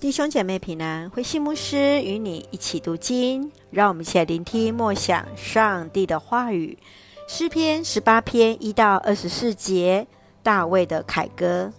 [0.00, 6.78] 弟兄姐妹平安，慧馨牧师与你一起读经，让我们一起来聆听默想上帝的话语。
[7.26, 10.06] 诗篇十八篇一到二十四节，
[10.40, 11.72] 大卫的凯歌。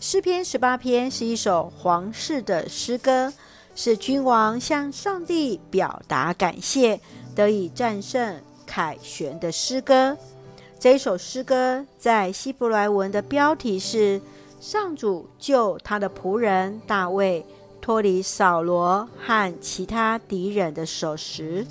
[0.00, 3.32] 诗篇十八篇是一首皇室的诗歌，
[3.76, 6.98] 是君王向上帝表达感谢，
[7.36, 10.16] 得以战胜凯旋的诗歌。
[10.80, 14.20] 这一首诗歌在希伯来文的标题是。
[14.64, 17.44] 上主救他的仆人大卫
[17.82, 21.66] 脱离扫罗和其他敌人的手时，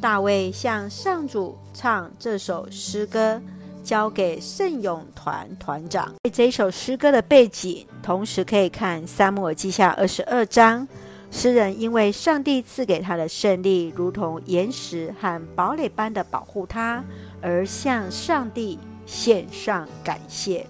[0.00, 3.40] 大卫向上主唱这首诗歌，
[3.84, 6.12] 交给圣咏团团长。
[6.32, 10.88] 这首诗歌的背景，同时可以看撒母耳记下二十二章。
[11.30, 17.04] 诗人因为上帝赐给他的胜利，如同岩石和堡垒般的保护他，
[17.40, 20.66] 而向上帝献上感谢。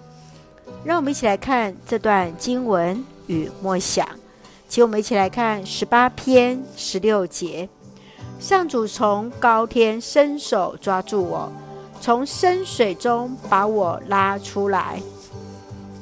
[0.83, 4.05] 让我们一起来看这段经文与默想，
[4.67, 7.69] 请我们一起来看十八篇十六节：
[8.37, 11.49] 上主从高天伸手抓住我，
[12.01, 15.01] 从深水中把我拉出来。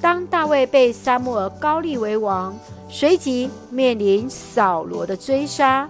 [0.01, 2.57] 当大卫被撒母耳膏立为王，
[2.89, 5.87] 随即面临扫罗的追杀，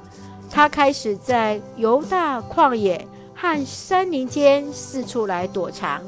[0.49, 6.01] 他开始在犹大旷野和山林间四处来躲藏。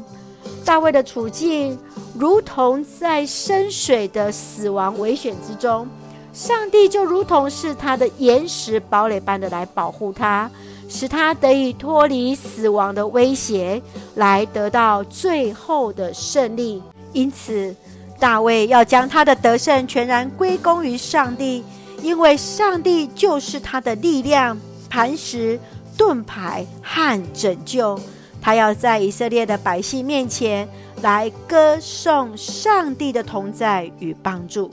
[0.65, 1.79] 大卫的处境。
[2.17, 5.87] 如同在深水的死亡危险之中，
[6.31, 10.49] 上帝就如同是他的岩石堡垒般的来保护他，
[10.87, 13.81] 使他得以脱离死亡的威胁，
[14.15, 16.81] 来得到最后的胜利。
[17.13, 17.75] 因此，
[18.19, 21.63] 大卫要将他的得胜全然归功于上帝，
[22.01, 24.57] 因为上帝就是他的力量、
[24.89, 25.59] 磐石、
[25.97, 27.99] 盾牌和拯救。
[28.43, 30.69] 他要在以色列的百姓面前。
[31.01, 34.71] 来歌颂上帝的同在与帮助，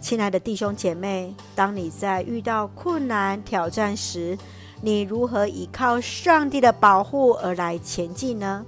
[0.00, 4.38] 亲爱的弟兄姐妹，当你在遇到困难挑战时，
[4.80, 8.64] 你如何依靠上帝的保护而来前进呢？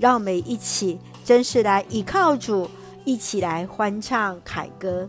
[0.00, 2.68] 让我们一起真是来依靠主，
[3.04, 5.08] 一起来欢唱凯歌，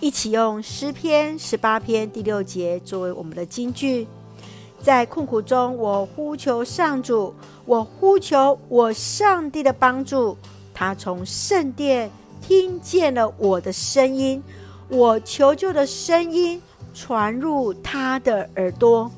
[0.00, 4.08] 一起用诗篇十八篇第六节作为我们的金句。
[4.80, 7.34] 在困苦中，我呼求上主，
[7.64, 10.36] 我呼求我上帝的帮助。
[10.72, 14.42] 他从圣殿听见了我的声音，
[14.88, 16.62] 我求救的声音
[16.94, 19.10] 传入他的耳朵。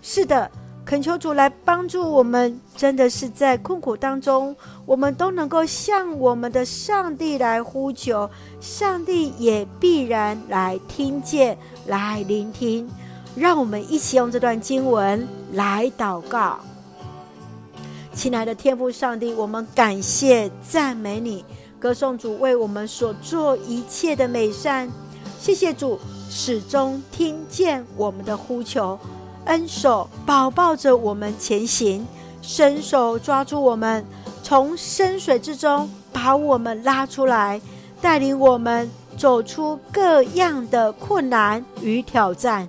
[0.00, 0.50] 是的，
[0.84, 2.58] 恳求主来帮助我们。
[2.74, 4.56] 真的是在困苦当中，
[4.86, 8.28] 我们都能够向我们的上帝来呼求，
[8.60, 11.56] 上帝也必然来听见、
[11.86, 12.88] 来聆听。
[13.34, 16.60] 让我们一起用这段经文来祷告，
[18.14, 21.42] 亲爱的天父上帝，我们感谢赞美你，
[21.78, 24.90] 歌颂主为我们所做一切的美善。
[25.40, 25.98] 谢谢主
[26.28, 28.98] 始终听见我们的呼求，
[29.46, 32.06] 恩手保抱着我们前行，
[32.42, 34.04] 伸手抓住我们，
[34.42, 37.60] 从深水之中把我们拉出来，
[38.00, 42.68] 带领我们走出各样的困难与挑战。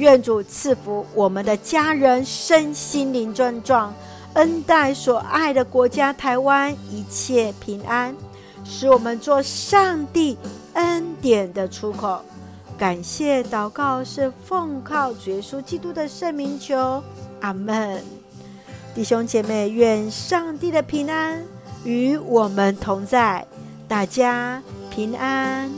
[0.00, 3.94] 愿主赐福我们的家人身心灵壮壮，
[4.32, 8.16] 恩待所爱的国家台湾一切平安，
[8.64, 10.38] 使我们做上帝
[10.72, 12.22] 恩典的出口。
[12.78, 17.04] 感谢祷告是奉靠主耶稣基督的圣名求，
[17.42, 18.02] 阿门。
[18.94, 21.44] 弟兄姐妹，愿上帝的平安
[21.84, 23.46] 与我们同在，
[23.86, 25.70] 大家平安。